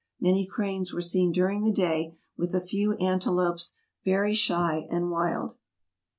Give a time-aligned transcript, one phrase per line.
[0.19, 5.57] Many cranes were seen during the day, with a few antelopes, very shy and wild.